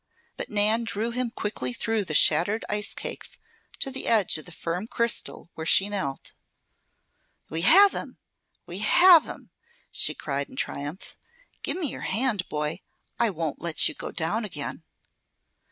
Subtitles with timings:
[0.35, 3.37] But Nan drew him quickly through the shattered ice cakes
[3.81, 6.33] to the edge of the firm crystal where she knelt.
[7.51, 8.17] "We have him!
[8.65, 9.51] We have him!"
[9.91, 11.15] she cried, in triumph.
[11.61, 12.81] "Give me your hand, boy!
[13.19, 14.81] I won't let you go down again."